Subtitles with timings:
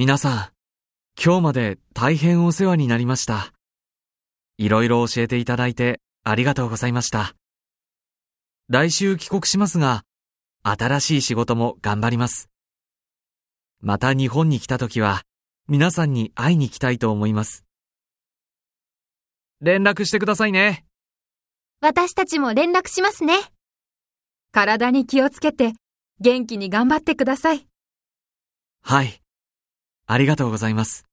[0.00, 0.48] 皆さん、
[1.22, 3.52] 今日まで大変お世話になりました。
[4.56, 7.34] いろいろ教えていただいてありがとうございました。
[8.70, 10.04] 来週帰国しますが、
[10.62, 12.48] 新しい仕事も頑張ります。
[13.82, 15.20] また日本に来た時は、
[15.68, 17.66] 皆さんに会いに来たいと思います。
[19.60, 20.86] 連絡してくださいね。
[21.82, 23.34] 私たちも連絡しますね。
[24.50, 25.74] 体に気をつけて、
[26.20, 27.66] 元気に頑張ってください。
[28.82, 29.19] はい。
[30.12, 31.09] ありがとうございます。